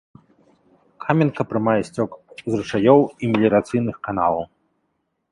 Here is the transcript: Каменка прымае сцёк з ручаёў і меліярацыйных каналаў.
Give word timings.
Каменка 1.03 1.41
прымае 1.51 1.75
сцёк 1.89 2.11
з 2.49 2.61
ручаёў 2.61 2.99
і 3.27 3.29
меліярацыйных 3.35 3.95
каналаў. 4.09 4.41